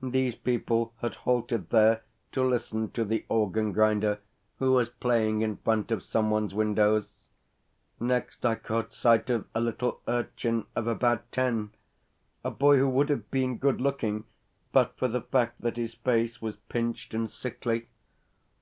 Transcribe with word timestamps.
These 0.00 0.36
people 0.36 0.94
had 1.02 1.16
halted 1.16 1.68
there 1.68 2.02
to 2.32 2.42
listen 2.42 2.90
to 2.92 3.04
the 3.04 3.26
organ 3.28 3.72
grinder, 3.72 4.20
who 4.58 4.72
was 4.72 4.88
playing 4.88 5.42
in 5.42 5.58
front 5.58 5.90
of 5.90 6.02
some 6.02 6.30
one's 6.30 6.54
windows. 6.54 7.20
Next, 8.00 8.46
I 8.46 8.54
caught 8.54 8.94
sight 8.94 9.28
of 9.28 9.44
a 9.54 9.60
little 9.60 10.00
urchin 10.08 10.64
of 10.74 10.86
about 10.86 11.30
ten 11.30 11.72
a 12.42 12.50
boy 12.50 12.78
who 12.78 12.88
would 12.88 13.10
have 13.10 13.30
been 13.30 13.58
good 13.58 13.82
looking 13.82 14.24
but 14.72 14.96
for 14.96 15.08
the 15.08 15.20
fact 15.20 15.60
that 15.60 15.76
his 15.76 15.92
face 15.92 16.40
was 16.40 16.56
pinched 16.56 17.12
and 17.12 17.30
sickly. 17.30 17.88